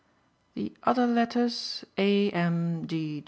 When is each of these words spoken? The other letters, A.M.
The 0.55 0.73
other 0.81 1.05
letters, 1.05 1.85
A.M. 1.95 2.87